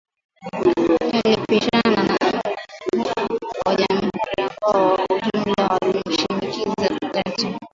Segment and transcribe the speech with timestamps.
[1.11, 2.17] Walipishana na
[3.65, 7.57] wa Jamhuri ambao kwa ujumla walimshinikiza Jackson.